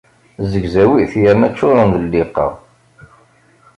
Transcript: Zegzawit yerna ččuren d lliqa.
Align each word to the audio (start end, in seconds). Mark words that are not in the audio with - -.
Zegzawit 0.51 1.13
yerna 1.21 1.49
ččuren 1.51 1.89
d 2.01 2.03
lliqa. 2.03 2.47